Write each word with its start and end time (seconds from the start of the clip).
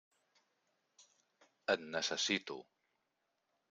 Et 1.77 1.87
necessito. 1.99 2.61